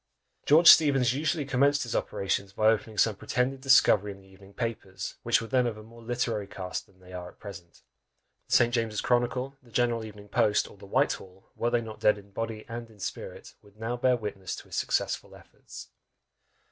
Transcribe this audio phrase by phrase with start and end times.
[0.47, 5.13] George Steevens usually commenced his operations by opening some pretended discovery in the evening papers,
[5.21, 7.83] which were then of a more literary cast than they are at present;
[8.47, 8.73] the St.
[8.73, 12.65] James's Chronicle, the General Evening Post, or the Whitehall, were they not dead in body
[12.67, 15.89] and in spirit, would now bear witness to his successful efforts.